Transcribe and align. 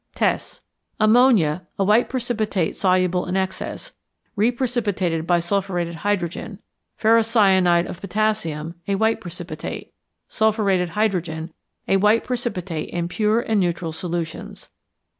Tests. 0.15 0.61
Ammonia, 0.99 1.67
a 1.77 1.83
white 1.83 2.09
precipitate 2.09 2.75
soluble 2.75 3.27
in 3.27 3.37
excess, 3.37 3.91
reprecipitated 4.35 5.27
by 5.27 5.39
sulphuretted 5.39 5.97
hydrogen; 5.97 6.57
ferrocyanide 6.99 7.85
of 7.85 8.01
potassium, 8.01 8.73
a 8.87 8.95
white 8.95 9.21
precipitate; 9.21 9.93
sulphuretted 10.27 10.89
hydrogen, 10.97 11.53
a 11.87 11.97
white 11.97 12.23
precipitate 12.23 12.89
in 12.89 13.09
pure 13.09 13.41
and 13.41 13.59
neutral 13.59 13.91
solutions. 13.91 14.69